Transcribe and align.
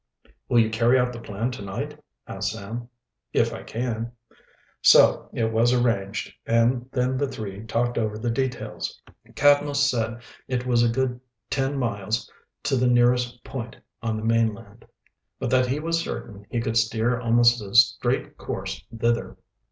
"Will 0.49 0.57
you 0.57 0.71
carry 0.71 0.97
out 0.97 1.13
the 1.13 1.19
plan 1.21 1.51
to 1.51 1.61
night?" 1.61 1.99
asked 2.25 2.53
Sam. 2.53 2.89
"If 3.33 3.53
I 3.53 3.61
can." 3.61 4.11
So 4.81 5.29
it 5.31 5.51
was 5.51 5.73
arranged, 5.73 6.33
and 6.43 6.89
then 6.91 7.17
the 7.19 7.27
three 7.27 7.63
talked 7.67 7.99
over 7.99 8.17
the 8.17 8.31
details. 8.31 8.99
Cadmus 9.35 9.91
said 9.91 10.21
it 10.47 10.65
was 10.65 10.81
a 10.81 10.89
good 10.89 11.21
tern 11.51 11.77
miles 11.77 12.27
to 12.63 12.75
the 12.77 12.87
nearest 12.87 13.43
point 13.43 13.75
of 14.01 14.17
the 14.17 14.23
mainland, 14.23 14.87
but 15.37 15.51
that 15.51 15.67
he 15.67 15.79
was 15.79 15.99
certain 15.99 16.47
he 16.49 16.59
could 16.61 16.77
steer 16.77 17.19
almost 17.19 17.61
a 17.61 17.75
straight 17.75 18.39
course 18.39 18.83
thither. 18.97 19.37